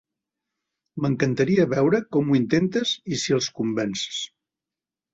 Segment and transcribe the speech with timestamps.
[1.05, 4.27] M'encantaria veure com ho intentes i si els convences!